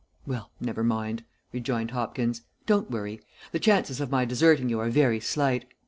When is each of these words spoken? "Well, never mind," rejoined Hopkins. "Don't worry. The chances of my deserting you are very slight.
"Well, 0.25 0.49
never 0.59 0.83
mind," 0.83 1.25
rejoined 1.53 1.91
Hopkins. 1.91 2.41
"Don't 2.65 2.89
worry. 2.89 3.21
The 3.51 3.59
chances 3.59 4.01
of 4.01 4.09
my 4.09 4.25
deserting 4.25 4.67
you 4.67 4.79
are 4.79 4.89
very 4.89 5.19
slight. 5.19 5.65